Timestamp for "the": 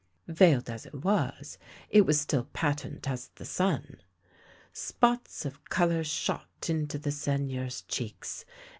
3.35-3.45, 6.97-7.11